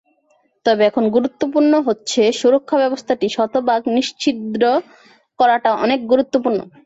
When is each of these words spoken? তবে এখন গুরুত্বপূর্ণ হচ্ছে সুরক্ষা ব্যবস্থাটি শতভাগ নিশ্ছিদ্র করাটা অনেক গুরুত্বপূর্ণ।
তবে 0.65 0.81
এখন 0.89 1.03
গুরুত্বপূর্ণ 1.15 1.73
হচ্ছে 1.87 2.21
সুরক্ষা 2.39 2.77
ব্যবস্থাটি 2.83 3.27
শতভাগ 3.35 3.81
নিশ্ছিদ্র 3.95 4.63
করাটা 5.39 5.69
অনেক 5.83 5.99
গুরুত্বপূর্ণ। 6.11 6.59